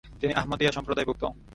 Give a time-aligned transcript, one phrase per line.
[0.21, 1.23] তিনি আহমদিয়া সম্প্রদায়ভুক্ত।